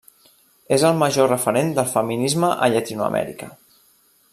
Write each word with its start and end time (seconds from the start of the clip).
És 0.77 0.85
el 0.89 0.97
major 1.01 1.29
referent 1.33 1.69
del 1.77 1.91
feminisme 1.93 2.53
a 2.67 2.71
Llatinoamèrica. 2.77 3.53